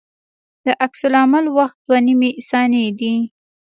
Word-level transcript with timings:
د 0.65 0.67
عکس 0.85 1.01
العمل 1.09 1.45
وخت 1.57 1.77
دوه 1.85 1.99
نیمې 2.05 2.29
ثانیې 2.49 2.87
دی 2.99 3.15